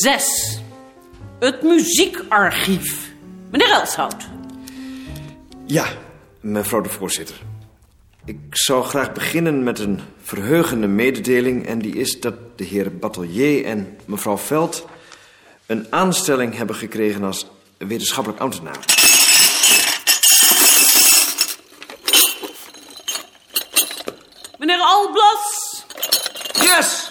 6. 0.00 0.58
Het 1.38 1.62
muziekarchief. 1.62 3.10
Meneer 3.50 3.70
Elshout. 3.70 4.28
Ja, 5.66 5.86
mevrouw 6.40 6.80
de 6.80 6.88
voorzitter. 6.88 7.34
Ik 8.24 8.38
zou 8.50 8.84
graag 8.84 9.12
beginnen 9.12 9.62
met 9.62 9.78
een 9.78 10.00
verheugende 10.22 10.86
mededeling... 10.86 11.66
en 11.66 11.78
die 11.78 11.96
is 11.96 12.20
dat 12.20 12.34
de 12.56 12.64
heer 12.64 12.96
Batelier 12.96 13.64
en 13.64 13.98
mevrouw 14.04 14.38
Veld... 14.38 14.86
een 15.66 15.86
aanstelling 15.90 16.56
hebben 16.56 16.76
gekregen 16.76 17.24
als 17.24 17.46
wetenschappelijk 17.78 18.40
ambtenaar. 18.40 18.78
Meneer 24.58 24.80
Alblas. 24.80 25.84
Yes! 26.52 27.09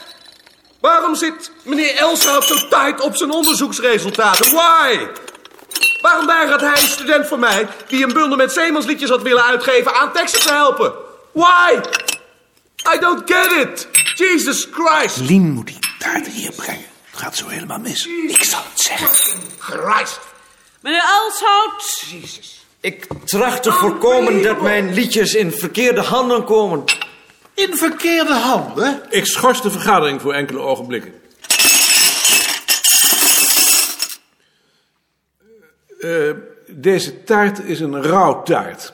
Waarom 0.80 1.16
zit 1.16 1.52
meneer 1.64 1.96
Elshout 1.96 2.44
zo 2.44 2.56
tight 2.56 3.02
op 3.02 3.16
zijn 3.16 3.32
onderzoeksresultaten? 3.32 4.52
Why? 4.56 5.08
Waarom 6.02 6.26
weigert 6.26 6.62
hij 6.62 6.72
een 6.72 6.88
student 6.88 7.28
van 7.28 7.40
mij... 7.40 7.68
die 7.88 8.04
een 8.04 8.14
bundel 8.14 8.38
met 8.38 8.52
zeemansliedjes 8.52 9.10
had 9.10 9.22
willen 9.22 9.44
uitgeven... 9.44 9.96
aan 9.96 10.12
teksten 10.14 10.42
te 10.42 10.54
helpen? 10.54 10.94
Why? 11.32 11.80
I 12.96 13.00
don't 13.00 13.22
get 13.26 13.52
it. 13.52 13.88
Jesus 14.16 14.68
Christ. 14.72 15.18
Lien 15.18 15.52
moet 15.52 15.68
die 15.68 15.80
taart 16.00 16.28
hier 16.28 16.52
brengen. 16.52 16.86
Het 17.10 17.20
gaat 17.20 17.36
zo 17.36 17.48
helemaal 17.48 17.80
mis. 17.80 18.06
Ik 18.28 18.44
zal 18.44 18.62
het 18.70 18.82
zeggen. 18.82 19.10
Christ. 19.58 20.20
Meneer 20.82 21.04
Elshout. 21.04 22.06
Ik 22.80 23.08
tracht 23.26 23.64
te 23.64 23.72
voorkomen 23.72 24.44
dat 24.44 24.62
mijn 24.62 24.94
liedjes 24.94 25.34
in 25.34 25.52
verkeerde 25.52 26.02
handen 26.02 26.44
komen. 26.44 26.84
In 27.68 27.78
verkeerde 27.78 28.34
handen? 28.34 29.02
Ik 29.10 29.26
schors 29.26 29.62
de 29.62 29.72
vergadering 29.72 30.22
voor 30.22 30.34
enkele 30.34 30.60
ogenblikken. 30.60 31.14
Eh, 36.00 36.32
deze 36.68 37.24
taart 37.24 37.60
is 37.60 37.80
een 37.80 38.04
rouwtaart. 38.04 38.94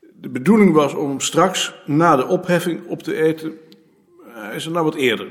De 0.00 0.28
bedoeling 0.28 0.72
was 0.72 0.94
om 0.94 1.08
hem 1.08 1.20
straks, 1.20 1.74
na 1.84 2.16
de 2.16 2.26
opheffing, 2.26 2.86
op 2.86 3.02
te 3.02 3.14
eten. 3.22 3.58
Hij 4.24 4.56
is 4.56 4.64
er 4.64 4.70
nou 4.70 4.84
wat 4.84 4.94
eerder. 4.94 5.28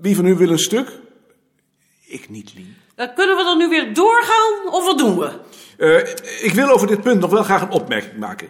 Wie 0.00 0.16
van 0.16 0.26
u 0.26 0.34
wil 0.34 0.50
een 0.50 0.58
stuk? 0.58 0.88
Ik 2.06 2.28
niet, 2.28 2.54
Lien. 2.54 2.76
Dan 2.94 3.14
kunnen 3.14 3.36
we 3.36 3.42
dan 3.42 3.58
nu 3.58 3.68
weer 3.68 3.94
doorgaan 3.94 4.72
of 4.72 4.84
wat 4.84 4.98
doen 4.98 5.18
we? 5.18 5.30
Eh, 5.76 6.44
ik 6.44 6.52
wil 6.54 6.68
over 6.68 6.86
dit 6.86 7.02
punt 7.02 7.20
nog 7.20 7.30
wel 7.30 7.42
graag 7.42 7.62
een 7.62 7.70
opmerking 7.70 8.16
maken. 8.16 8.48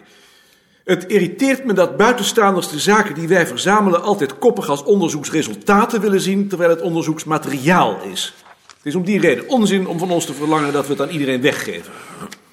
Het 0.85 1.05
irriteert 1.05 1.65
me 1.65 1.73
dat 1.73 1.97
buitenstaanders 1.97 2.69
de 2.69 2.79
zaken 2.79 3.15
die 3.15 3.27
wij 3.27 3.47
verzamelen 3.47 4.03
altijd 4.03 4.37
koppig 4.37 4.69
als 4.69 4.83
onderzoeksresultaten 4.83 6.01
willen 6.01 6.21
zien, 6.21 6.47
terwijl 6.47 6.69
het 6.69 6.81
onderzoeksmateriaal 6.81 7.97
is. 8.11 8.33
Het 8.67 8.85
is 8.85 8.95
om 8.95 9.03
die 9.03 9.19
reden 9.19 9.49
onzin 9.49 9.87
om 9.87 9.99
van 9.99 10.11
ons 10.11 10.25
te 10.25 10.33
verlangen 10.33 10.73
dat 10.73 10.87
we 10.87 10.91
het 10.91 11.01
aan 11.01 11.09
iedereen 11.09 11.41
weggeven. 11.41 11.91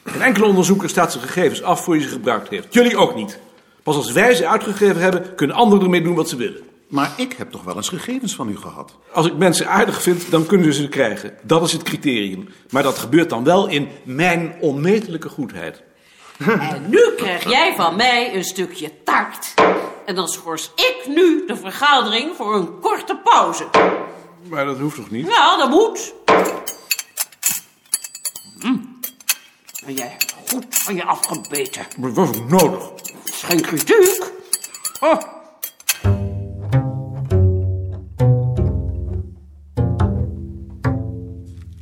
Een 0.02 0.22
enkele 0.22 0.46
onderzoeker 0.46 0.88
staat 0.88 1.12
zijn 1.12 1.24
gegevens 1.24 1.62
af 1.62 1.84
voor 1.84 1.96
je 1.96 2.02
ze 2.02 2.08
gebruikt 2.08 2.48
heeft. 2.48 2.74
Jullie 2.74 2.96
ook 2.96 3.14
niet. 3.14 3.38
Pas 3.82 3.96
als 3.96 4.12
wij 4.12 4.34
ze 4.34 4.48
uitgegeven 4.48 5.02
hebben, 5.02 5.34
kunnen 5.34 5.56
anderen 5.56 5.84
ermee 5.84 6.02
doen 6.02 6.14
wat 6.14 6.28
ze 6.28 6.36
willen. 6.36 6.60
Maar 6.88 7.12
ik 7.16 7.32
heb 7.32 7.50
toch 7.50 7.64
wel 7.64 7.76
eens 7.76 7.88
gegevens 7.88 8.34
van 8.34 8.48
u 8.48 8.56
gehad? 8.56 8.98
Als 9.12 9.26
ik 9.26 9.36
mensen 9.36 9.68
aardig 9.68 10.02
vind, 10.02 10.30
dan 10.30 10.46
kunnen 10.46 10.74
ze 10.74 10.82
ze 10.82 10.88
krijgen. 10.88 11.32
Dat 11.42 11.62
is 11.62 11.72
het 11.72 11.82
criterium. 11.82 12.48
Maar 12.70 12.82
dat 12.82 12.98
gebeurt 12.98 13.30
dan 13.30 13.44
wel 13.44 13.68
in 13.68 13.88
mijn 14.04 14.54
onmetelijke 14.60 15.28
goedheid. 15.28 15.82
En 16.46 16.88
nu 16.88 17.12
krijg 17.16 17.48
jij 17.48 17.74
van 17.76 17.96
mij 17.96 18.34
een 18.34 18.44
stukje 18.44 19.02
taart. 19.04 19.54
En 20.06 20.14
dan 20.14 20.28
schors 20.28 20.70
ik 20.74 21.02
nu 21.06 21.46
de 21.46 21.56
vergadering 21.56 22.36
voor 22.36 22.54
een 22.54 22.80
korte 22.80 23.16
pauze. 23.24 23.66
Maar 24.48 24.64
dat 24.64 24.78
hoeft 24.78 24.96
toch 24.96 25.10
niet? 25.10 25.26
Ja, 25.26 25.56
dat 25.56 25.70
moet. 25.70 26.14
Hm. 28.60 28.76
En 29.84 29.94
jij 29.94 30.06
hebt 30.06 30.34
goed 30.50 30.66
van 30.68 30.94
je 30.94 31.04
afgebeten. 31.04 31.86
Maar 31.98 32.12
dat 32.12 32.26
was 32.26 32.36
ook 32.36 32.48
nodig. 32.48 32.90
Is 33.24 33.42
geen 33.42 33.60
kritiek. 33.60 34.24
Oh. 35.00 35.20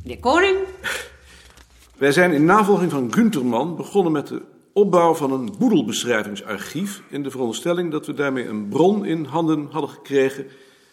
De 0.03 0.19
koning. 0.19 0.57
Wij 2.01 2.11
zijn 2.11 2.33
in 2.33 2.45
navolging 2.45 2.91
van 2.91 3.13
Gunterman 3.13 3.75
begonnen 3.75 4.11
met 4.11 4.27
de 4.27 4.41
opbouw 4.73 5.13
van 5.13 5.31
een 5.31 5.55
boedelbeschrijvingsarchief... 5.57 7.01
in 7.09 7.23
de 7.23 7.31
veronderstelling 7.31 7.91
dat 7.91 8.05
we 8.05 8.13
daarmee 8.13 8.47
een 8.47 8.67
bron 8.67 9.05
in 9.05 9.25
handen 9.25 9.67
hadden 9.71 9.89
gekregen... 9.89 10.47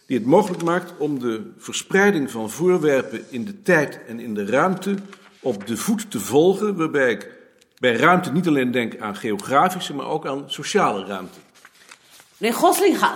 die 0.06 0.18
het 0.18 0.26
mogelijk 0.26 0.62
maakt 0.62 0.92
om 0.98 1.18
de 1.18 1.52
verspreiding 1.58 2.30
van 2.30 2.50
voorwerpen 2.50 3.24
in 3.30 3.44
de 3.44 3.62
tijd 3.62 4.00
en 4.06 4.20
in 4.20 4.34
de 4.34 4.46
ruimte... 4.46 4.94
op 5.40 5.66
de 5.66 5.76
voet 5.76 6.10
te 6.10 6.20
volgen, 6.20 6.76
waarbij 6.76 7.10
ik 7.10 7.30
bij 7.78 7.96
ruimte 7.96 8.32
niet 8.32 8.46
alleen 8.46 8.70
denk 8.70 8.98
aan 8.98 9.16
geografische... 9.16 9.94
maar 9.94 10.06
ook 10.06 10.26
aan 10.26 10.44
sociale 10.46 11.04
ruimte. 11.04 11.38
Meneer 12.36 12.56
Goslinga. 12.56 13.14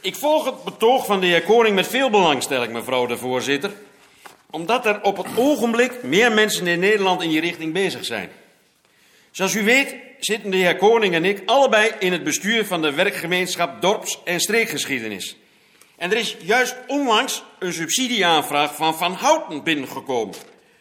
Ik 0.00 0.16
volg 0.16 0.44
het 0.44 0.64
betoog 0.64 1.06
van 1.06 1.20
de 1.20 1.26
heer 1.26 1.42
Koning 1.42 1.74
met 1.74 1.86
veel 1.86 2.10
belangstelling, 2.10 2.72
mevrouw 2.72 3.06
de 3.06 3.16
voorzitter. 3.16 3.70
Omdat 4.50 4.86
er 4.86 5.02
op 5.02 5.16
het 5.16 5.26
ogenblik 5.36 6.02
meer 6.02 6.32
mensen 6.32 6.66
in 6.66 6.80
Nederland 6.80 7.22
in 7.22 7.28
die 7.28 7.40
richting 7.40 7.72
bezig 7.72 8.04
zijn. 8.04 8.30
Zoals 9.30 9.54
u 9.54 9.64
weet 9.64 9.94
zitten 10.18 10.50
de 10.50 10.56
heer 10.56 10.76
Koning 10.76 11.14
en 11.14 11.24
ik 11.24 11.42
allebei 11.46 11.92
in 11.98 12.12
het 12.12 12.24
bestuur 12.24 12.66
van 12.66 12.82
de 12.82 12.92
werkgemeenschap 12.92 13.80
Dorps- 13.80 14.20
en 14.24 14.40
Streekgeschiedenis. 14.40 15.36
En 15.96 16.10
er 16.10 16.16
is 16.16 16.36
juist 16.40 16.76
onlangs 16.86 17.42
een 17.58 17.72
subsidieaanvraag 17.72 18.74
van 18.74 18.94
Van 18.94 19.12
Houten 19.12 19.62
binnengekomen. 19.62 20.34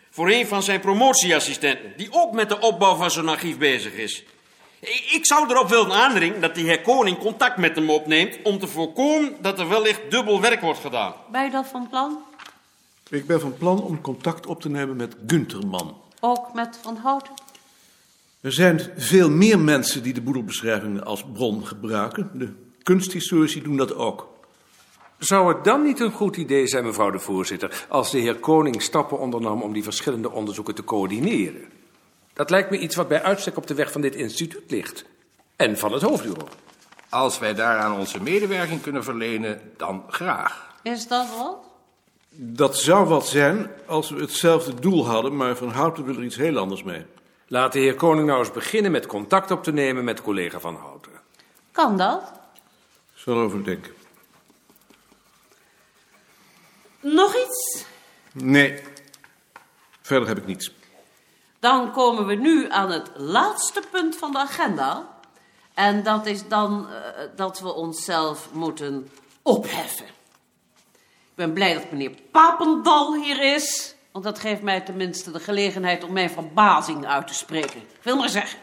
Voor 0.09 0.29
een 0.29 0.47
van 0.47 0.63
zijn 0.63 0.79
promotieassistenten, 0.79 1.93
die 1.97 2.07
ook 2.11 2.33
met 2.33 2.49
de 2.49 2.59
opbouw 2.59 2.95
van 2.95 3.11
zo'n 3.11 3.29
archief 3.29 3.57
bezig 3.57 3.93
is. 3.93 4.23
Ik 4.79 5.09
ik 5.11 5.25
zou 5.25 5.49
erop 5.49 5.69
willen 5.69 5.91
aandringen 5.91 6.41
dat 6.41 6.55
de 6.55 6.61
heer 6.61 6.81
Koning 6.81 7.17
contact 7.17 7.57
met 7.57 7.75
hem 7.75 7.89
opneemt... 7.89 8.37
om 8.43 8.59
te 8.59 8.67
voorkomen 8.67 9.35
dat 9.41 9.59
er 9.59 9.69
wellicht 9.69 10.11
dubbel 10.11 10.41
werk 10.41 10.61
wordt 10.61 10.79
gedaan. 10.79 11.13
Ben 11.31 11.43
je 11.43 11.51
dat 11.51 11.67
van 11.67 11.89
plan? 11.89 12.28
Ik 13.09 13.27
ben 13.27 13.39
van 13.39 13.57
plan 13.57 13.81
om 13.81 14.01
contact 14.01 14.45
op 14.45 14.61
te 14.61 14.69
nemen 14.69 14.95
met 14.95 15.15
Gunterman. 15.27 16.01
Ook 16.19 16.53
met 16.53 16.79
Van 16.81 16.95
Houten? 16.95 17.33
Er 18.41 18.53
zijn 18.53 18.91
veel 18.97 19.29
meer 19.29 19.59
mensen 19.59 20.03
die 20.03 20.13
de 20.13 20.21
boedelbeschrijvingen 20.21 21.05
als 21.05 21.25
bron 21.33 21.67
gebruiken. 21.67 22.31
De 22.33 22.53
kunsthistorici 22.83 23.61
doen 23.61 23.77
dat 23.77 23.95
ook. 23.95 24.27
Zou 25.17 25.53
het 25.53 25.63
dan 25.63 25.83
niet 25.83 25.99
een 25.99 26.11
goed 26.11 26.37
idee 26.37 26.67
zijn, 26.67 26.85
mevrouw 26.85 27.11
de 27.11 27.19
voorzitter, 27.19 27.85
als 27.89 28.11
de 28.11 28.19
heer 28.19 28.35
Koning 28.35 28.81
stappen 28.81 29.19
ondernam 29.19 29.61
om 29.61 29.73
die 29.73 29.83
verschillende 29.83 30.31
onderzoeken 30.31 30.75
te 30.75 30.83
coördineren? 30.83 31.65
Dat 32.33 32.49
lijkt 32.49 32.69
me 32.69 32.79
iets 32.79 32.95
wat 32.95 33.07
bij 33.07 33.23
uitstek 33.23 33.57
op 33.57 33.67
de 33.67 33.73
weg 33.73 33.91
van 33.91 34.01
dit 34.01 34.15
instituut 34.15 34.71
ligt. 34.71 35.05
En 35.55 35.77
van 35.77 35.91
het 35.93 36.01
hoofdbureau. 36.01 36.49
Als 37.09 37.39
wij 37.39 37.53
daaraan 37.53 37.99
onze 37.99 38.21
medewerking 38.21 38.81
kunnen 38.81 39.03
verlenen, 39.03 39.61
dan 39.77 40.03
graag. 40.07 40.75
Is 40.83 41.07
dat 41.07 41.27
wat? 41.37 41.68
Dat 42.41 42.77
zou 42.77 43.07
wat 43.07 43.27
zijn 43.27 43.71
als 43.85 44.09
we 44.09 44.19
hetzelfde 44.19 44.73
doel 44.73 45.05
hadden, 45.05 45.35
maar 45.35 45.55
Van 45.55 45.69
Houten 45.69 46.05
wil 46.05 46.15
er 46.15 46.23
iets 46.23 46.35
heel 46.35 46.57
anders 46.57 46.83
mee. 46.83 47.05
Laat 47.47 47.73
de 47.73 47.79
heer 47.79 47.95
Koning 47.95 48.27
nou 48.27 48.39
eens 48.39 48.51
beginnen 48.51 48.91
met 48.91 49.05
contact 49.05 49.51
op 49.51 49.63
te 49.63 49.71
nemen 49.71 50.03
met 50.03 50.21
collega 50.21 50.59
Van 50.59 50.75
Houten. 50.75 51.11
Kan 51.71 51.97
dat? 51.97 52.31
Ik 53.13 53.21
zal 53.21 53.37
overdenken. 53.37 53.93
Nog 56.99 57.35
iets? 57.35 57.85
Nee, 58.31 58.81
verder 60.01 60.27
heb 60.27 60.37
ik 60.37 60.45
niets. 60.45 60.73
Dan 61.59 61.91
komen 61.91 62.25
we 62.25 62.35
nu 62.35 62.71
aan 62.71 62.91
het 62.91 63.11
laatste 63.15 63.83
punt 63.91 64.15
van 64.15 64.31
de 64.31 64.39
agenda. 64.39 65.07
En 65.73 66.03
dat 66.03 66.25
is 66.25 66.47
dan 66.47 66.87
eh, 66.89 67.23
dat 67.35 67.59
we 67.59 67.73
onszelf 67.73 68.49
moeten 68.51 69.09
opheffen. 69.41 70.17
Ben 71.39 71.53
blij 71.53 71.73
dat 71.73 71.91
meneer 71.91 72.11
Papendal 72.31 73.15
hier 73.15 73.53
is. 73.53 73.95
Want 74.11 74.25
dat 74.25 74.39
geeft 74.39 74.61
mij 74.61 74.81
tenminste 74.81 75.31
de 75.31 75.39
gelegenheid 75.39 76.03
om 76.03 76.11
mijn 76.11 76.29
verbazing 76.29 77.05
uit 77.05 77.27
te 77.27 77.33
spreken. 77.33 77.79
Ik 77.79 77.99
wil 78.01 78.15
maar 78.15 78.29
zeggen. 78.29 78.59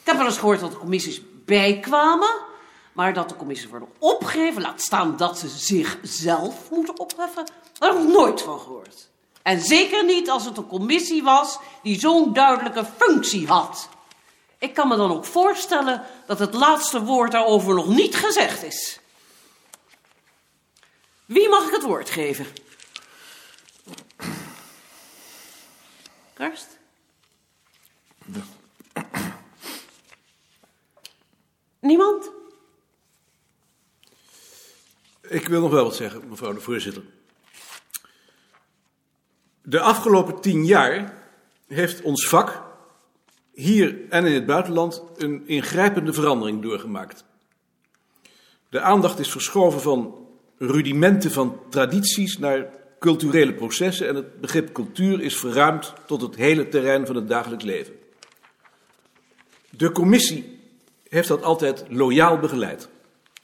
Ik 0.00 0.06
heb 0.06 0.16
wel 0.16 0.26
eens 0.26 0.38
gehoord 0.38 0.60
dat 0.60 0.70
de 0.70 0.78
commissies 0.78 1.20
bijkwamen. 1.44 2.28
Maar 2.92 3.12
dat 3.12 3.28
de 3.28 3.36
commissies 3.36 3.70
worden 3.70 3.88
opgegeven, 3.98 4.62
laat 4.62 4.80
staan 4.80 5.16
dat 5.16 5.38
ze 5.38 5.48
zichzelf 5.48 6.70
moeten 6.70 6.98
opheffen, 6.98 7.46
daar 7.78 7.92
heb 7.92 8.02
ik 8.02 8.08
nooit 8.08 8.42
van 8.42 8.58
gehoord. 8.60 9.08
En 9.42 9.60
zeker 9.60 10.04
niet 10.04 10.30
als 10.30 10.44
het 10.44 10.56
een 10.56 10.66
commissie 10.66 11.22
was 11.22 11.58
die 11.82 12.00
zo'n 12.00 12.32
duidelijke 12.32 12.84
functie 12.96 13.46
had. 13.46 13.88
Ik 14.58 14.74
kan 14.74 14.88
me 14.88 14.96
dan 14.96 15.12
ook 15.12 15.24
voorstellen 15.24 16.02
dat 16.26 16.38
het 16.38 16.54
laatste 16.54 17.04
woord 17.04 17.32
daarover 17.32 17.74
nog 17.74 17.88
niet 17.88 18.16
gezegd 18.16 18.62
is. 18.62 19.00
Wie 21.28 21.48
mag 21.48 21.66
ik 21.66 21.72
het 21.72 21.82
woord 21.82 22.10
geven? 22.10 22.46
Karst? 26.34 26.78
Niemand? 31.80 32.30
Ik 35.22 35.48
wil 35.48 35.60
nog 35.60 35.70
wel 35.70 35.84
wat 35.84 35.96
zeggen, 35.96 36.28
mevrouw 36.28 36.52
de 36.52 36.60
voorzitter. 36.60 37.02
De 39.62 39.80
afgelopen 39.80 40.40
tien 40.40 40.66
jaar 40.66 41.28
heeft 41.66 42.02
ons 42.02 42.28
vak, 42.28 42.62
hier 43.52 44.08
en 44.08 44.26
in 44.26 44.34
het 44.34 44.46
buitenland, 44.46 45.02
een 45.16 45.46
ingrijpende 45.46 46.12
verandering 46.12 46.62
doorgemaakt. 46.62 47.24
De 48.68 48.80
aandacht 48.80 49.18
is 49.18 49.30
verschoven 49.30 49.80
van 49.80 50.27
rudimenten 50.58 51.30
van 51.30 51.60
tradities 51.70 52.38
naar 52.38 52.70
culturele 52.98 53.54
processen 53.54 54.08
en 54.08 54.14
het 54.14 54.40
begrip 54.40 54.72
cultuur 54.72 55.20
is 55.20 55.36
verruimd 55.36 55.92
tot 56.06 56.20
het 56.20 56.36
hele 56.36 56.68
terrein 56.68 57.06
van 57.06 57.16
het 57.16 57.28
dagelijks 57.28 57.64
leven. 57.64 57.94
De 59.70 59.92
commissie 59.92 60.58
heeft 61.08 61.28
dat 61.28 61.42
altijd 61.42 61.84
loyaal 61.88 62.38
begeleid. 62.38 62.88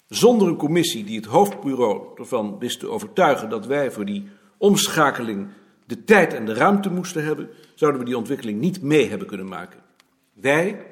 Zonder 0.09 0.49
een 0.49 0.57
commissie 0.57 1.05
die 1.05 1.17
het 1.17 1.27
hoofdbureau 1.27 2.07
ervan 2.15 2.59
wist 2.59 2.81
te 2.81 2.89
overtuigen 2.89 3.49
dat 3.49 3.67
wij 3.67 3.91
voor 3.91 4.05
die 4.05 4.29
omschakeling 4.59 5.49
de 5.87 6.05
tijd 6.05 6.35
en 6.35 6.47
de 6.47 6.55
ruimte 6.55 6.91
moesten 6.91 7.25
hebben, 7.25 7.49
zouden 7.75 8.01
we 8.01 8.07
die 8.07 8.17
ontwikkeling 8.17 8.61
niet 8.61 8.83
mee 8.83 9.09
hebben 9.09 9.27
kunnen 9.27 9.49
maken. 9.49 9.81
Wij, 10.33 10.87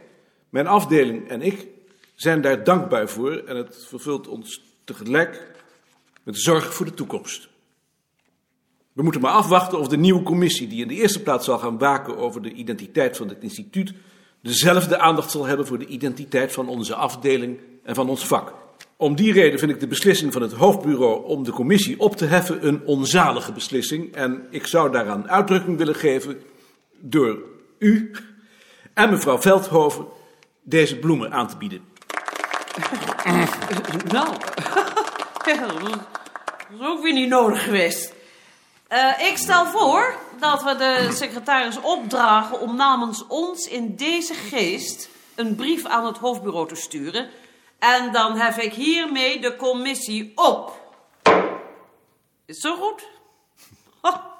mijn 0.48 0.66
afdeling 0.66 1.28
en 1.28 1.42
ik, 1.42 1.68
zijn 2.14 2.40
daar 2.40 2.64
dankbaar 2.64 3.08
voor 3.08 3.32
en 3.32 3.56
het 3.56 3.84
vervult 3.88 4.28
ons 4.28 4.62
tegelijk 4.84 5.50
met 6.22 6.38
zorg 6.38 6.74
voor 6.74 6.86
de 6.86 6.94
toekomst. 6.94 7.48
We 8.92 9.02
moeten 9.02 9.20
maar 9.20 9.32
afwachten 9.32 9.78
of 9.78 9.88
de 9.88 9.96
nieuwe 9.96 10.22
commissie, 10.22 10.68
die 10.68 10.82
in 10.82 10.88
de 10.88 10.94
eerste 10.94 11.22
plaats 11.22 11.44
zal 11.44 11.58
gaan 11.58 11.78
waken 11.78 12.16
over 12.16 12.42
de 12.42 12.52
identiteit 12.52 13.16
van 13.16 13.28
het 13.28 13.42
instituut, 13.42 13.92
dezelfde 14.42 14.98
aandacht 14.98 15.30
zal 15.30 15.46
hebben 15.46 15.66
voor 15.66 15.78
de 15.78 15.86
identiteit 15.86 16.52
van 16.52 16.68
onze 16.68 16.94
afdeling 16.94 17.58
en 17.82 17.94
van 17.94 18.08
ons 18.08 18.26
vak. 18.26 18.54
Om 18.96 19.14
die 19.14 19.32
reden 19.32 19.58
vind 19.58 19.70
ik 19.70 19.80
de 19.80 19.86
beslissing 19.86 20.32
van 20.32 20.42
het 20.42 20.52
hoofdbureau 20.52 21.24
om 21.24 21.44
de 21.44 21.50
commissie 21.50 22.00
op 22.00 22.16
te 22.16 22.24
heffen 22.24 22.66
een 22.66 22.82
onzalige 22.84 23.52
beslissing. 23.52 24.14
En 24.14 24.46
ik 24.50 24.66
zou 24.66 24.92
daaraan 24.92 25.30
uitdrukking 25.30 25.78
willen 25.78 25.94
geven 25.94 26.40
door 27.00 27.38
u 27.78 28.10
en 28.94 29.10
mevrouw 29.10 29.40
Veldhoven 29.40 30.06
deze 30.62 30.98
bloemen 30.98 31.32
aan 31.32 31.48
te 31.48 31.56
bieden. 31.56 31.80
Nou, 34.12 34.28
dat 35.46 36.80
is 36.80 36.86
ook 36.86 37.02
weer 37.02 37.12
niet 37.12 37.28
nodig 37.28 37.62
geweest. 37.62 38.12
Eh, 38.88 39.28
ik 39.28 39.36
stel 39.36 39.66
voor 39.66 40.14
dat 40.38 40.62
we 40.62 40.76
de 40.76 41.08
secretaris 41.12 41.80
opdragen 41.80 42.60
om 42.60 42.76
namens 42.76 43.26
ons 43.26 43.68
in 43.68 43.96
deze 43.96 44.34
geest 44.34 45.08
een 45.34 45.54
brief 45.54 45.84
aan 45.84 46.06
het 46.06 46.18
hoofdbureau 46.18 46.68
te 46.68 46.74
sturen. 46.74 47.30
En 47.78 48.12
dan 48.12 48.36
hef 48.36 48.58
ik 48.58 48.72
hiermee 48.72 49.40
de 49.40 49.56
commissie 49.56 50.32
op. 50.34 50.80
Is 52.46 52.58
zo 52.58 52.76
goed? 52.76 53.06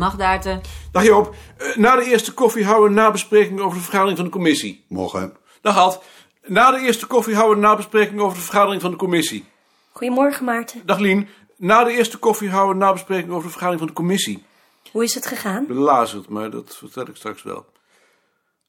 Mag 0.00 0.16
Daarten? 0.16 0.60
Dag 0.92 1.04
Joop, 1.04 1.34
Eh, 1.58 1.76
na 1.76 1.96
de 1.96 2.04
eerste 2.04 2.34
koffie 2.34 2.64
houden 2.64 2.82
we 2.84 2.88
een 2.96 3.02
nabespreking 3.04 3.60
over 3.60 3.76
de 3.76 3.82
vergadering 3.84 4.16
van 4.16 4.26
de 4.26 4.32
commissie. 4.32 4.84
Morgen. 4.88 5.36
Dag 5.60 5.76
Ad, 5.76 6.04
na 6.46 6.70
de 6.70 6.80
eerste 6.80 7.06
koffie 7.06 7.34
houden 7.34 7.58
we 7.58 7.62
een 7.62 7.68
nabespreking 7.70 8.20
over 8.20 8.36
de 8.36 8.42
vergadering 8.44 8.82
van 8.82 8.90
de 8.90 8.96
commissie. 8.96 9.44
Goedemorgen, 9.92 10.44
Maarten. 10.44 10.86
Dag 10.86 10.98
Lien, 10.98 11.28
na 11.56 11.84
de 11.84 11.90
eerste 11.92 12.18
koffie 12.18 12.48
houden 12.50 12.68
we 12.68 12.80
een 12.80 12.86
nabespreking 12.86 13.30
over 13.30 13.42
de 13.42 13.48
vergadering 13.50 13.78
van 13.80 13.88
de 13.88 13.94
commissie. 13.94 14.44
Hoe 14.92 15.02
is 15.04 15.14
het 15.14 15.26
gegaan? 15.26 15.66
Belazerd, 15.66 16.28
maar 16.28 16.50
dat 16.50 16.76
vertel 16.76 17.08
ik 17.08 17.16
straks 17.16 17.42
wel. 17.42 17.66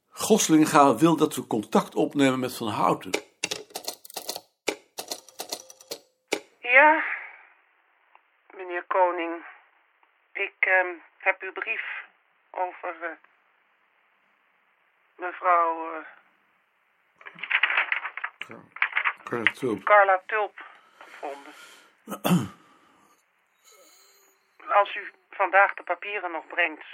Goslinga 0.09 0.95
wil 0.95 1.15
dat 1.15 1.35
we 1.35 1.47
contact 1.47 1.95
opnemen 1.95 2.39
met 2.39 2.55
Van 2.55 2.67
Houten. 2.67 3.11
Ja, 6.59 7.03
meneer 8.57 8.83
Koning. 8.87 9.33
Ik 10.33 10.53
ehm, 10.59 10.87
heb 11.23 11.41
uw 11.41 11.51
brief 11.51 12.05
over 12.49 13.03
eh, 13.03 13.11
mevrouw 15.15 15.93
eh, 15.95 16.05
Carla 19.83 20.21
Tulp 20.25 20.65
gevonden. 20.97 21.53
Als 24.79 24.95
u 24.95 25.11
vandaag 25.29 25.73
de 25.73 25.83
papieren 25.83 26.31
nog 26.31 26.47
brengt, 26.47 26.85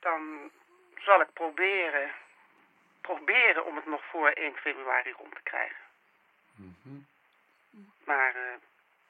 dan 0.00 0.50
zal 0.98 1.20
ik 1.20 1.32
proberen, 1.32 2.10
proberen 3.00 3.66
om 3.66 3.76
het 3.76 3.86
nog 3.86 4.04
voor 4.04 4.28
1 4.28 4.56
februari 4.56 5.12
rond 5.12 5.34
te 5.34 5.42
krijgen. 5.42 5.86
Maar 8.04 8.34
eh, 8.34 8.56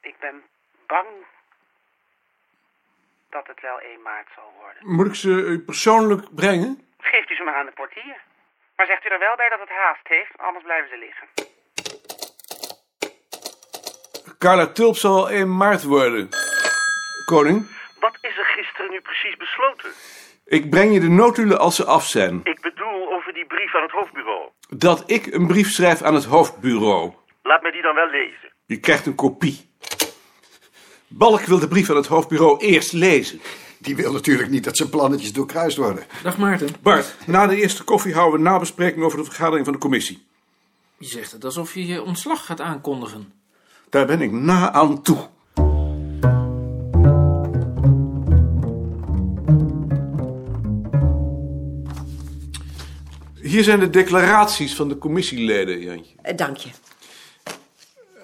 ik 0.01 0.19
ben 0.19 0.49
bang 0.87 1.09
dat 3.31 3.47
het 3.47 3.61
wel 3.61 3.81
1 3.81 4.03
maart 4.03 4.29
zal 4.35 4.53
worden. 4.61 4.97
Moet 4.97 5.07
ik 5.07 5.15
ze 5.15 5.29
u 5.29 5.59
persoonlijk 5.61 6.35
brengen? 6.35 6.83
Geeft 6.99 7.31
u 7.31 7.35
ze 7.35 7.43
maar 7.43 7.55
aan 7.55 7.67
de 7.67 7.73
portier. 7.73 8.17
Maar 8.77 8.87
zegt 8.87 9.05
u 9.05 9.09
er 9.09 9.19
wel 9.19 9.37
bij 9.37 9.49
dat 9.49 9.61
het 9.61 9.69
haast 9.69 10.09
heeft, 10.09 10.31
anders 10.37 10.65
blijven 10.65 10.89
ze 10.89 10.99
liggen. 10.99 11.27
Carla 14.39 14.67
Tulp 14.67 14.97
zal 14.97 15.15
wel 15.15 15.31
1 15.31 15.57
maart 15.57 15.83
worden. 15.83 16.29
Koning, 17.25 17.67
Wat 18.01 18.19
is 18.21 18.39
er 18.39 18.45
gisteren 18.45 18.91
nu 18.91 19.01
precies 19.01 19.37
besloten? 19.37 19.91
ik 20.45 20.71
breng 20.71 20.93
je 20.93 21.01
de 21.01 21.09
notulen 21.09 21.59
als 21.59 21.77
ze 21.77 21.85
af 21.85 22.05
zijn. 22.07 22.41
Ik 22.45 22.61
bedoel 22.61 23.13
over 23.13 23.33
die 23.33 23.47
brief 23.47 23.75
aan 23.75 23.83
het 23.83 23.91
hoofdbureau. 23.91 24.49
Dat 24.69 25.11
ik 25.11 25.27
een 25.27 25.47
brief 25.47 25.69
schrijf 25.71 26.03
aan 26.03 26.15
het 26.15 26.25
hoofdbureau. 26.25 27.13
Laat 27.43 27.63
mij 27.63 27.71
die 27.71 27.83
dan 27.83 27.95
wel 27.95 28.09
lezen. 28.11 28.53
Je 28.67 28.81
krijgt 28.81 29.07
een 29.07 29.15
kopie. 29.15 29.71
Balk 31.09 31.41
wil 31.41 31.59
de 31.59 31.69
brief 31.69 31.91
aan 31.91 31.97
het 31.97 32.07
hoofdbureau 32.07 32.59
eerst 32.59 32.93
lezen. 32.93 33.41
Die 33.79 33.97
wil 33.97 34.13
natuurlijk 34.13 34.51
niet 34.51 34.65
dat 34.65 34.77
zijn 34.77 34.89
plannetjes 34.89 35.33
doorkruist 35.33 35.77
worden. 35.77 36.05
Dag 36.23 36.39
Maarten. 36.39 36.69
Bart, 36.83 37.15
na 37.27 37.47
de 37.47 37.57
eerste 37.57 37.85
koffie 37.85 38.15
houden 38.15 38.41
we 38.41 38.47
een 38.47 38.53
nabespreking 38.53 39.05
over 39.05 39.19
de 39.19 39.25
vergadering 39.25 39.65
van 39.65 39.75
de 39.75 39.81
commissie. 39.81 40.27
Je 40.99 41.07
zegt 41.07 41.33
het 41.33 41.45
alsof 41.45 41.75
je 41.75 41.87
je 41.87 42.03
ontslag 42.03 42.47
gaat 42.47 42.61
aankondigen. 42.61 43.33
Daar 43.89 44.07
ben 44.07 44.21
ik 44.21 44.33
na 44.33 44.73
aan 44.73 45.03
toe. 45.03 45.29
Hier 53.43 53.63
zijn 53.63 53.81
de 53.81 53.91
declaraties 53.91 54.75
van 54.75 54.89
de 54.89 54.99
commissieleden, 54.99 55.81
Jantje. 55.81 56.15
Eh, 56.23 56.37
dank 56.37 56.57
je. 56.57 56.69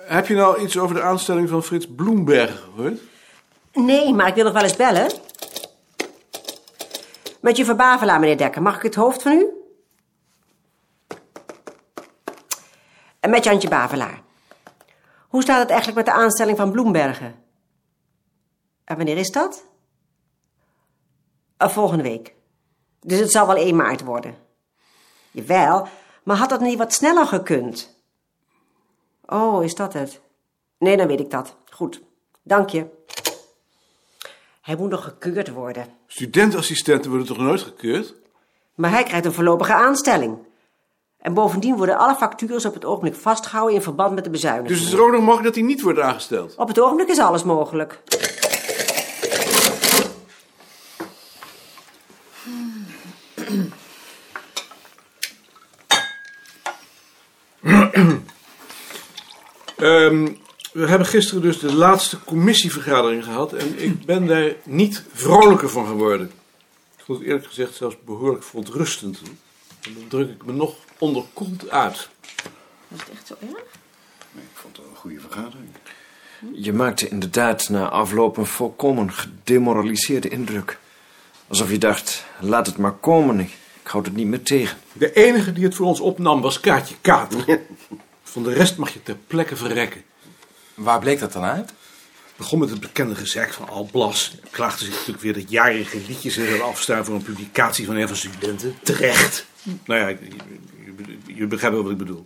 Heb 0.05 0.27
je 0.27 0.35
nou 0.35 0.61
iets 0.61 0.79
over 0.79 0.95
de 0.95 1.03
aanstelling 1.03 1.49
van 1.49 1.63
Frits 1.63 1.87
Bloemberg 1.95 2.61
gehoord? 2.61 3.01
Nee, 3.73 4.15
maar 4.15 4.29
ik 4.29 4.35
wil 4.35 4.45
nog 4.45 4.53
wel 4.53 4.63
eens 4.63 4.77
bellen. 4.77 5.11
Met 7.41 7.57
je 7.57 7.75
Bavelaar, 7.75 8.21
meneer 8.21 8.37
Dekker. 8.37 8.63
Mag 8.63 8.77
ik 8.77 8.83
het 8.83 8.95
hoofd 8.95 9.23
van 9.23 9.33
u? 9.33 9.47
En 13.21 13.31
met 13.31 13.45
Jantje 13.45 13.69
Bavelaar. 13.69 14.23
Hoe 15.29 15.43
staat 15.43 15.61
het 15.61 15.71
eigenlijk 15.71 15.97
met 15.97 16.15
de 16.15 16.21
aanstelling 16.23 16.57
van 16.57 16.73
Bloembergen? 16.73 17.35
En 18.85 18.97
wanneer 18.97 19.17
is 19.17 19.31
dat? 19.31 19.65
Eh, 21.57 21.69
volgende 21.69 22.03
week. 22.03 22.35
Dus 23.01 23.19
het 23.19 23.31
zal 23.31 23.47
wel 23.47 23.57
1 23.57 23.77
maart 23.77 24.01
worden. 24.01 24.37
Jawel, 25.31 25.89
maar 26.23 26.37
had 26.37 26.49
dat 26.49 26.61
niet 26.61 26.79
wat 26.79 26.93
sneller 26.93 27.27
gekund? 27.27 28.04
Oh, 29.27 29.65
is 29.65 29.75
dat 29.75 29.93
het? 29.93 30.21
Nee, 30.79 30.97
dan 30.97 31.07
weet 31.07 31.21
ik 31.21 31.31
dat. 31.31 31.57
Goed, 31.71 32.03
dank 32.43 32.69
je. 32.69 32.87
Hij 34.61 34.77
moet 34.77 34.91
nog 34.91 35.05
gekeurd 35.05 35.51
worden. 35.51 35.87
Studentassistenten 36.07 37.11
worden 37.11 37.29
toch 37.29 37.39
nooit 37.39 37.61
gekeurd? 37.61 38.15
Maar 38.75 38.91
hij 38.91 39.03
krijgt 39.03 39.25
een 39.25 39.33
voorlopige 39.33 39.75
aanstelling. 39.75 40.39
En 41.19 41.35
bovendien 41.35 41.77
worden 41.77 41.99
alle 41.99 42.15
factures 42.15 42.65
op 42.65 42.75
het 42.75 42.85
ogenblik 42.85 43.15
vastgehouden 43.15 43.75
in 43.75 43.83
verband 43.83 44.15
met 44.15 44.25
de 44.25 44.31
bezuiniging. 44.31 44.69
Dus 44.69 44.79
het 44.79 44.89
is 44.89 44.95
er 44.95 45.05
ook 45.05 45.13
nog 45.13 45.21
mogelijk 45.21 45.45
dat 45.45 45.55
hij 45.55 45.65
niet 45.65 45.83
wordt 45.83 45.99
aangesteld? 45.99 46.55
Op 46.57 46.69
het 46.69 46.81
ogenblik 46.81 47.09
is 47.09 47.19
alles 47.19 47.45
mogelijk. 47.45 48.03
Ehm, 59.85 60.29
we 60.73 60.89
hebben 60.89 61.07
gisteren 61.07 61.43
dus 61.43 61.59
de 61.59 61.75
laatste 61.75 62.19
commissievergadering 62.25 63.25
gehad 63.25 63.53
en 63.53 63.83
ik 63.83 64.05
ben 64.05 64.27
daar 64.27 64.53
niet 64.63 65.05
vrolijker 65.13 65.69
van 65.69 65.87
geworden. 65.87 66.31
Ik 66.97 67.05
vond 67.05 67.19
het 67.19 67.27
eerlijk 67.27 67.47
gezegd 67.47 67.75
zelfs 67.75 67.97
behoorlijk 68.05 68.43
verontrustend. 68.43 69.21
En 69.83 69.95
dan 69.95 70.09
druk 70.09 70.31
ik 70.31 70.45
me 70.45 70.53
nog 70.53 70.75
onderkoeld 70.99 71.71
uit. 71.71 72.09
Was 72.89 73.01
het 73.01 73.11
echt 73.11 73.27
zo 73.27 73.35
erg? 73.41 73.63
Ik 74.35 74.43
vond 74.53 74.77
het 74.77 74.87
een 74.87 74.97
goede 74.97 75.21
vergadering. 75.21 75.69
Je 76.53 76.73
maakte 76.73 77.09
inderdaad 77.09 77.69
na 77.69 77.89
afloop 77.89 78.37
een 78.37 78.47
volkomen 78.47 79.13
gedemoraliseerde 79.13 80.29
indruk. 80.29 80.79
Alsof 81.49 81.71
je 81.71 81.79
dacht, 81.79 82.25
laat 82.41 82.67
het 82.67 82.77
maar 82.77 82.95
komen, 82.95 83.41
ik, 83.41 83.57
ik 83.83 83.87
houd 83.87 84.07
het 84.07 84.17
niet 84.17 84.27
meer 84.27 84.43
tegen. 84.43 84.79
De 84.93 85.13
enige 85.13 85.53
die 85.53 85.65
het 85.65 85.75
voor 85.75 85.87
ons 85.87 86.01
opnam 86.01 86.41
was 86.41 86.61
Kaatje 86.61 86.95
Kater. 87.01 87.45
Van 88.35 88.43
de 88.43 88.53
rest 88.53 88.77
mag 88.77 88.93
je 88.93 89.03
ter 89.03 89.17
plekke 89.27 89.57
verrekken. 89.57 90.03
Waar 90.75 90.99
bleek 90.99 91.19
dat 91.19 91.33
dan 91.33 91.43
uit? 91.43 91.69
Het 91.69 92.37
begon 92.37 92.59
met 92.59 92.71
het 92.71 92.81
bekende 92.81 93.15
gezegd 93.15 93.55
van 93.55 93.69
Al 93.69 93.89
Blas. 93.93 94.33
Hij 94.41 94.51
klaagde 94.51 94.85
zich 94.85 94.95
natuurlijk 94.95 95.21
weer 95.21 95.33
dat 95.33 95.51
jarige 95.51 95.99
liedjes 96.09 96.37
er 96.37 96.63
afstaan 96.63 97.05
voor 97.05 97.15
een 97.15 97.23
publicatie 97.23 97.87
van 97.87 97.97
een 97.97 98.07
van 98.09 98.17
studenten. 98.17 98.75
Terecht. 98.83 99.47
Nou 99.85 100.01
ja, 100.01 100.09
je, 100.09 100.19
je, 100.85 101.35
je 101.35 101.47
begrijpt 101.47 101.75
wel 101.75 101.85
wat 101.85 101.93
ik 101.93 101.99
bedoel. 101.99 102.25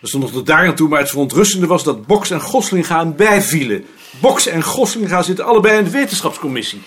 Er 0.00 0.08
stond 0.08 0.22
nog 0.22 0.32
tot 0.32 0.46
daar 0.46 0.66
aan 0.66 0.74
toe, 0.74 0.88
maar 0.88 1.00
het 1.00 1.10
verontrustende 1.10 1.66
was 1.66 1.84
dat 1.84 2.06
Boks 2.06 2.30
en 2.30 2.40
Goslinga 2.40 2.98
hem 2.98 3.16
bijvielen. 3.16 3.86
Boks 4.20 4.46
en 4.46 4.62
Goslinga 4.62 5.22
zitten 5.22 5.44
allebei 5.44 5.78
in 5.78 5.84
de 5.84 5.90
wetenschapscommissie. 5.90 6.82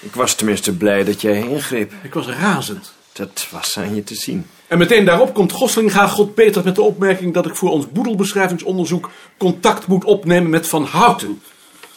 Ik 0.00 0.14
was 0.14 0.34
tenminste 0.34 0.76
blij 0.76 1.04
dat 1.04 1.20
jij 1.20 1.38
ingreep. 1.38 1.92
Ik 2.02 2.14
was 2.14 2.26
razend. 2.26 2.92
Dat 3.12 3.46
was 3.50 3.78
aan 3.78 3.94
je 3.94 4.04
te 4.04 4.14
zien. 4.14 4.46
En 4.68 4.78
meteen 4.78 5.04
daarop 5.04 5.34
komt 5.34 5.52
Goslinga 5.52 6.06
God 6.06 6.34
Peter 6.34 6.64
met 6.64 6.74
de 6.74 6.82
opmerking 6.82 7.34
dat 7.34 7.46
ik 7.46 7.54
voor 7.54 7.70
ons 7.70 7.90
boedelbeschrijvingsonderzoek 7.90 9.10
contact 9.36 9.86
moet 9.86 10.04
opnemen 10.04 10.50
met 10.50 10.68
Van 10.68 10.84
Houten. 10.84 11.42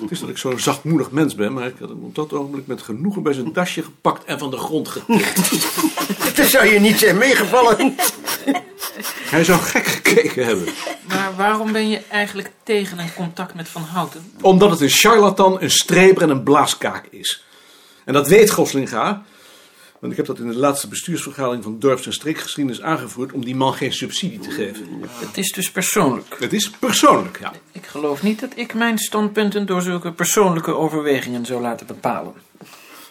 Het 0.02 0.12
is 0.12 0.20
dat 0.20 0.30
ik 0.30 0.38
zo'n 0.38 0.60
zachtmoedig 0.60 1.12
mens 1.12 1.36
ben, 1.36 1.54
maar 1.54 1.68
ik 1.68 1.76
had 1.80 1.90
hem 1.90 2.04
op 2.04 2.16
dat 2.16 2.34
ogenblik 2.34 2.68
met 2.68 2.82
genoegen 2.82 3.24
bij 3.24 3.34
zijn 3.34 3.54
dasje 3.54 3.84
gepakt 3.84 4.24
en 4.24 4.40
van 4.40 4.52
de 4.52 4.58
grond 4.58 4.88
getikt. 4.88 5.52
Dat 6.36 6.46
zou 6.46 6.66
je 6.66 6.80
niet 6.80 7.00
zijn 7.00 7.18
meegevallen. 7.18 7.96
Hij 9.26 9.44
zou 9.44 9.60
gek 9.60 9.86
gekeken 9.86 10.46
hebben. 10.46 10.68
Maar 11.08 11.34
waarom 11.38 11.72
ben 11.72 11.90
je 11.90 12.02
eigenlijk 12.10 12.52
tegen 12.64 13.00
een 13.00 13.14
contact 13.14 13.54
met 13.54 13.70
Van 13.70 13.82
Houten? 13.82 14.32
Omdat 14.42 14.72
het 14.72 14.82
een 14.82 14.90
charlatan, 14.90 15.62
een 15.62 15.72
streber 15.72 16.24
en 16.24 16.30
een 16.30 16.44
blaaskaak 16.44 17.06
is. 17.10 17.44
En 18.06 18.14
dat 18.14 18.28
weet 18.28 18.52
Goslinga. 18.52 19.24
Want 20.02 20.14
ik 20.14 20.18
heb 20.18 20.28
dat 20.28 20.40
in 20.40 20.48
de 20.48 20.58
laatste 20.58 20.88
bestuursvergadering 20.88 21.64
van 21.64 21.80
dorps- 21.80 22.06
en 22.06 22.14
streekgeschiedenis 22.14 22.82
aangevoerd 22.82 23.32
om 23.32 23.46
die 23.46 23.56
man 23.56 23.74
geen 23.74 23.94
subsidie 23.94 24.40
te 24.40 24.52
geven. 24.52 24.86
Het 25.06 25.38
is 25.38 25.52
dus 25.52 25.72
persoonlijk. 25.72 26.36
Het 26.40 26.54
is 26.54 26.70
persoonlijk, 26.70 27.40
ja. 27.40 27.54
Ik 27.72 27.86
geloof 27.86 28.24
niet 28.24 28.40
dat 28.40 28.52
ik 28.56 28.74
mijn 28.74 28.98
standpunten 28.98 29.66
door 29.66 29.82
zulke 29.82 30.12
persoonlijke 30.12 30.76
overwegingen 30.76 31.46
zou 31.46 31.62
laten 31.62 31.88
bepalen. 31.88 32.34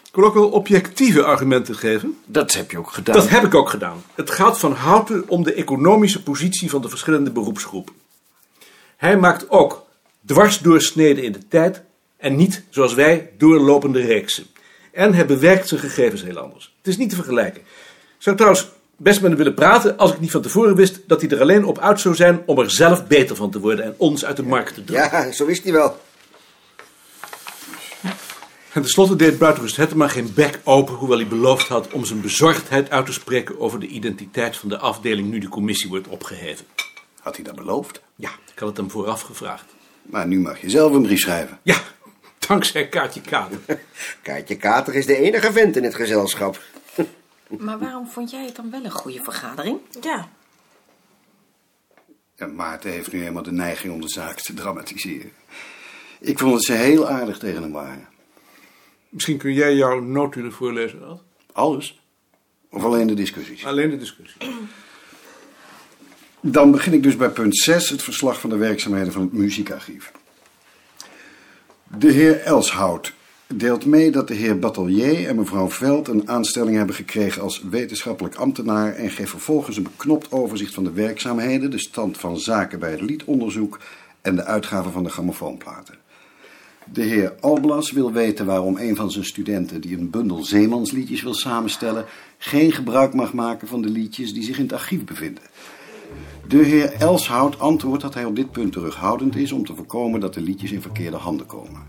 Ik 0.09 0.15
wil 0.17 0.25
ook 0.25 0.35
wel 0.35 0.49
objectieve 0.49 1.25
argumenten 1.25 1.75
geven. 1.75 2.19
Dat 2.27 2.53
heb 2.53 2.71
je 2.71 2.79
ook 2.79 2.91
gedaan. 2.91 3.15
Dat 3.15 3.29
heb 3.29 3.45
ik 3.45 3.55
ook 3.55 3.71
gedaan. 3.71 4.03
Het 4.15 4.31
gaat 4.31 4.59
van 4.59 4.73
Houten 4.73 5.25
om 5.29 5.43
de 5.43 5.53
economische 5.53 6.23
positie 6.23 6.71
van 6.71 6.83
de 6.83 6.89
verschillende 6.89 7.31
beroepsgroepen. 7.31 7.95
Hij 8.97 9.19
maakt 9.19 9.51
ook 9.51 9.87
dwarsdoorsneden 10.27 11.25
in 11.25 11.33
de 11.33 11.49
tijd 11.49 11.83
en 12.17 12.37
niet, 12.37 12.65
zoals 12.71 12.95
wij, 12.95 13.31
doorlopende 13.39 14.01
reeksen. 14.01 14.47
En 14.93 15.15
hij 15.15 15.27
bewerkt 15.27 15.69
zijn 15.69 15.81
gegevens 15.81 16.23
heel 16.23 16.39
anders. 16.39 16.75
Het 16.79 16.87
is 16.87 16.97
niet 16.97 17.11
te 17.11 17.17
vergelijken. 17.17 17.61
Ik 17.61 17.67
zou 18.19 18.37
trouwens 18.37 18.69
best 18.97 19.21
met 19.21 19.29
hem 19.29 19.39
willen 19.39 19.55
praten 19.55 19.97
als 19.97 20.13
ik 20.13 20.21
niet 20.21 20.31
van 20.31 20.43
tevoren 20.43 20.75
wist 20.75 21.01
dat 21.07 21.21
hij 21.21 21.31
er 21.31 21.41
alleen 21.41 21.65
op 21.65 21.79
uit 21.79 22.01
zou 22.01 22.15
zijn 22.15 22.43
om 22.47 22.59
er 22.59 22.71
zelf 22.71 23.07
beter 23.07 23.37
van 23.37 23.51
te 23.51 23.61
worden 23.61 23.85
en 23.85 23.95
ons 23.97 24.25
uit 24.25 24.37
de 24.37 24.43
markt 24.43 24.75
te 24.75 24.85
drukken. 24.85 25.19
Ja, 25.19 25.33
zo 25.33 25.47
wist 25.47 25.63
hij 25.63 25.73
wel. 25.73 26.01
En 28.73 28.83
tenslotte 28.83 29.17
deed 29.17 29.39
Buitenrust 29.39 29.77
Hettema 29.77 30.09
geen 30.09 30.33
bek 30.35 30.61
open, 30.65 30.95
hoewel 30.95 31.19
hij 31.19 31.27
beloofd 31.27 31.69
had 31.69 31.93
om 31.93 32.05
zijn 32.05 32.21
bezorgdheid 32.21 32.91
uit 32.91 33.07
te 33.07 33.13
spreken 33.13 33.61
over 33.61 33.81
de 33.81 33.87
identiteit 33.87 34.57
van 34.57 34.69
de 34.69 34.79
afdeling 34.79 35.31
nu 35.31 35.39
de 35.39 35.49
commissie 35.49 35.89
wordt 35.89 36.09
opgeheven. 36.09 36.67
Had 37.21 37.37
hij 37.37 37.45
dat 37.45 37.55
beloofd? 37.55 38.03
Ja, 38.17 38.31
ik 38.53 38.59
had 38.59 38.69
het 38.69 38.77
hem 38.77 38.91
vooraf 38.91 39.21
gevraagd. 39.21 39.65
Maar 40.03 40.27
nu 40.27 40.41
mag 40.41 40.61
je 40.61 40.71
zelf 40.71 40.93
een 40.93 41.03
brief 41.03 41.21
schrijven. 41.21 41.59
Ja, 41.63 41.77
dankzij 42.49 42.89
Kaartje 42.89 43.21
Kater. 43.21 43.59
Kaartje 44.23 44.57
Kater 44.57 44.95
is 44.95 45.07
de 45.07 45.17
enige 45.17 45.53
vent 45.53 45.77
in 45.77 45.85
het 45.85 45.95
gezelschap. 45.95 46.61
Maar 47.59 47.79
waarom 47.79 48.07
vond 48.07 48.31
jij 48.31 48.45
het 48.45 48.57
dan 48.57 48.71
wel 48.71 48.85
een 48.85 48.91
goede 48.91 49.23
vergadering? 49.23 49.79
Ja. 50.01 50.29
Ja, 52.37 52.47
Maarten 52.47 52.91
heeft 52.91 53.13
nu 53.13 53.19
helemaal 53.19 53.43
de 53.43 53.53
neiging 53.53 53.93
om 53.93 54.01
de 54.01 54.09
zaak 54.09 54.41
te 54.41 54.55
dramatiseren. 54.55 55.33
Ik 56.21 56.39
vond 56.39 56.53
dat 56.53 56.65
ze 56.65 56.73
heel 56.73 57.09
aardig 57.09 57.39
tegen 57.39 57.63
hem 57.63 57.73
waren. 57.73 58.09
Misschien 59.09 59.39
kun 59.39 59.53
jij 59.53 59.75
jouw 59.75 60.01
notulen 60.01 60.53
voorlezen, 60.53 61.03
Ad? 61.05 61.23
Alles? 61.53 62.01
Of 62.71 62.85
alleen 62.85 63.07
de 63.07 63.15
discussies? 63.15 63.65
Alleen 63.65 63.91
de 63.91 63.99
discussie. 63.99 64.41
Dan 66.41 66.71
begin 66.71 66.93
ik 66.93 67.03
dus 67.03 67.17
bij 67.17 67.31
punt 67.31 67.57
6, 67.57 67.89
het 67.89 68.03
verslag 68.03 68.41
van 68.41 68.51
de 68.51 68.57
werkzaamheden 68.57 69.13
van 69.13 69.23
het 69.23 69.33
muziekarchief. 69.33 70.13
De 71.99 72.11
heer 72.11 72.41
Elshout 72.41 73.13
deelt 73.47 73.87
mee 73.87 74.11
dat 74.11 74.29
de 74.29 74.35
heer 74.35 74.59
Batelier 74.59 75.29
en 75.29 75.37
mevrouw 75.37 75.71
Veld 75.71 76.09
een 76.09 76.29
aanstelling 76.29 76.77
hebben 76.77 76.95
gekregen 76.95 77.43
als 77.43 77.63
wetenschappelijk 77.71 78.35
ambtenaar 78.35 78.95
en 78.95 79.11
geeft 79.11 79.31
vervolgens 79.31 79.77
een 79.77 79.83
beknopt 79.83 80.33
overzicht 80.33 80.75
van 80.75 80.85
de 80.85 80.93
werkzaamheden, 80.93 81.71
de 81.71 81.79
stand 81.79 82.19
van 82.19 82.39
zaken 82.39 82.79
bij 82.79 82.91
het 82.91 83.01
liedonderzoek 83.01 83.81
en 84.21 84.37
de 84.37 84.45
uitgaven 84.45 84.93
van 84.93 85.03
de 85.03 85.11
grammofoonplaten. 85.11 85.95
De 86.93 87.03
heer 87.03 87.35
Alblas 87.41 87.91
wil 87.93 88.13
weten 88.13 88.47
waarom 88.47 88.77
een 88.77 88.97
van 88.97 89.11
zijn 89.11 89.25
studenten 89.25 89.81
die 89.81 89.97
een 89.97 90.11
bundel 90.11 90.45
zeemansliedjes 90.45 91.23
wil 91.23 91.35
samenstellen, 91.35 92.05
geen 92.39 92.73
gebruik 92.73 93.15
mag 93.15 93.33
maken 93.33 93.69
van 93.69 93.83
de 93.83 93.89
liedjes 93.89 94.33
die 94.33 94.43
zich 94.43 94.57
in 94.57 94.63
het 94.63 94.73
archief 94.73 95.05
bevinden. 95.05 95.43
De 96.47 96.65
heer 96.65 96.93
Elshout 96.93 97.59
antwoordt 97.59 98.03
dat 98.03 98.15
hij 98.15 98.25
op 98.25 98.37
dit 98.37 98.51
punt 98.51 98.73
terughoudend 98.73 99.37
is 99.37 99.53
om 99.53 99.65
te 99.65 99.75
voorkomen 99.75 100.21
dat 100.21 100.35
de 100.35 100.41
liedjes 100.41 100.73
in 100.73 100.83
verkeerde 100.83 101.17
handen 101.17 101.47
komen. 101.47 101.81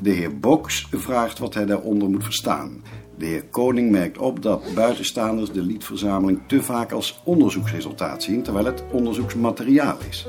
De 0.00 0.10
heer 0.10 0.38
Boks 0.38 0.88
vraagt 0.90 1.38
wat 1.38 1.54
hij 1.54 1.66
daaronder 1.66 2.08
moet 2.08 2.24
verstaan. 2.24 2.82
De 3.18 3.26
heer 3.26 3.44
Koning 3.44 3.90
merkt 3.90 4.18
op 4.18 4.42
dat 4.42 4.62
buitenstaanders 4.74 5.52
de 5.52 5.62
liedverzameling 5.62 6.40
te 6.46 6.62
vaak 6.62 6.92
als 6.92 7.20
onderzoeksresultaat 7.24 8.22
zien, 8.22 8.42
terwijl 8.42 8.64
het 8.64 8.82
onderzoeksmateriaal 8.92 9.96
is. 10.08 10.26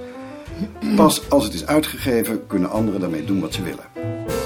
Pas 0.95 1.29
als 1.29 1.43
het 1.43 1.53
is 1.53 1.65
uitgegeven 1.65 2.47
kunnen 2.47 2.69
anderen 2.69 2.99
daarmee 2.99 3.25
doen 3.25 3.39
wat 3.39 3.53
ze 3.53 3.63
willen. 3.63 4.38